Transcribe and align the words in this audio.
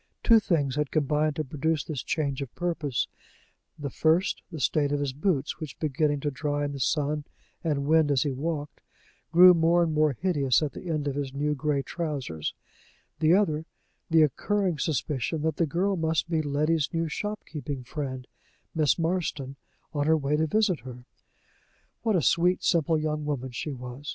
Two 0.23 0.39
things 0.39 0.77
had 0.77 0.89
combined 0.89 1.35
to 1.35 1.43
produce 1.43 1.83
this 1.83 2.01
change 2.01 2.41
of 2.41 2.51
purpose 2.55 3.07
the 3.77 3.91
first, 3.91 4.41
the 4.51 4.59
state 4.59 4.91
of 4.91 4.99
his 4.99 5.13
boots, 5.13 5.59
which, 5.59 5.77
beginning 5.77 6.19
to 6.21 6.31
dry 6.31 6.65
in 6.65 6.71
the 6.71 6.79
sun 6.79 7.23
and 7.63 7.85
wind 7.85 8.09
as 8.09 8.23
he 8.23 8.31
walked, 8.31 8.81
grew 9.31 9.53
more 9.53 9.83
and 9.83 9.93
more 9.93 10.13
hideous 10.19 10.63
at 10.63 10.71
the 10.73 10.89
end 10.89 11.07
of 11.07 11.13
his 11.13 11.35
new 11.35 11.53
gray 11.53 11.83
trousers; 11.83 12.55
the 13.19 13.35
other, 13.35 13.67
the 14.09 14.23
occurring 14.23 14.79
suspicion 14.79 15.43
that 15.43 15.57
the 15.57 15.67
girl 15.67 15.95
must 15.95 16.27
be 16.27 16.41
Letty's 16.41 16.89
new 16.91 17.07
shopkeeping 17.07 17.83
friend, 17.83 18.25
Miss 18.73 18.97
Marston, 18.97 19.55
on 19.93 20.07
her 20.07 20.17
way 20.17 20.35
to 20.35 20.47
visit 20.47 20.79
her. 20.79 21.05
What 22.01 22.15
a 22.15 22.23
sweet, 22.23 22.63
simple 22.63 22.97
young 22.97 23.23
woman 23.23 23.51
she 23.51 23.71
was! 23.71 24.09